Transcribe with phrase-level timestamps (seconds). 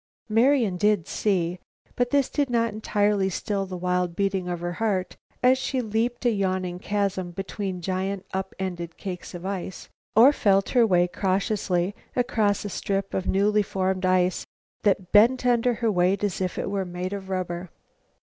[0.29, 1.59] Marian did "see,"
[1.95, 6.25] but this did not entirely still the wild beating of her heart as she leaped
[6.25, 11.93] a yawning chasm between giant up ended cakes of ice, or felt her way cautiously
[12.15, 14.43] across a strip of newly formed ice
[14.81, 17.69] that bent under her weight as if it were made of rubber.